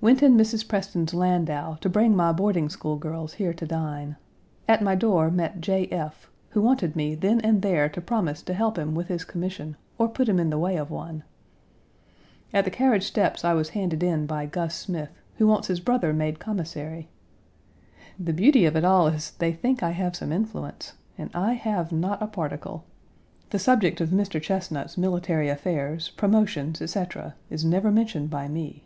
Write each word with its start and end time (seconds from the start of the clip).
Went 0.00 0.22
in 0.22 0.36
Mrs. 0.36 0.68
Preston's 0.68 1.12
landau 1.12 1.74
to 1.80 1.88
bring 1.88 2.14
my 2.14 2.30
boarding 2.30 2.68
school 2.68 2.94
girls 2.94 3.32
here 3.32 3.52
to 3.52 3.66
dine. 3.66 4.14
At 4.68 4.80
my 4.80 4.94
door 4.94 5.28
met 5.28 5.60
J. 5.60 5.88
F., 5.90 6.30
who 6.50 6.62
wanted 6.62 6.94
me 6.94 7.16
then 7.16 7.40
and 7.40 7.62
there 7.62 7.88
to 7.88 8.00
promise 8.00 8.40
to 8.42 8.54
help 8.54 8.78
him 8.78 8.94
with 8.94 9.08
his 9.08 9.24
commission 9.24 9.76
or 9.98 10.06
put 10.08 10.28
him 10.28 10.38
in 10.38 10.50
the 10.50 10.58
way 10.58 10.76
of 10.76 10.88
one. 10.92 11.24
At 12.54 12.64
the 12.64 12.70
carriage 12.70 13.02
steps 13.02 13.44
I 13.44 13.54
was 13.54 13.70
handed 13.70 14.04
in 14.04 14.24
by 14.24 14.46
Gus 14.46 14.76
Smith, 14.76 15.20
who 15.38 15.48
wants 15.48 15.66
his 15.66 15.80
brother 15.80 16.12
made 16.12 16.38
commissary. 16.38 17.08
The 18.20 18.32
beauty 18.32 18.66
of 18.66 18.76
it 18.76 18.84
all 18.84 19.08
is 19.08 19.32
they 19.32 19.52
think 19.52 19.82
I 19.82 19.90
have 19.90 20.14
some 20.14 20.30
influence, 20.30 20.92
and 21.18 21.28
I 21.34 21.54
have 21.54 21.90
not 21.90 22.22
a 22.22 22.28
particle. 22.28 22.84
The 23.50 23.58
subject 23.58 24.00
of 24.00 24.10
Mr. 24.10 24.40
Chesnut's 24.40 24.96
military 24.96 25.48
affairs, 25.48 26.10
promotions, 26.10 26.80
etc., 26.80 27.34
is 27.50 27.64
never 27.64 27.90
mentioned 27.90 28.30
by 28.30 28.46
me. 28.46 28.84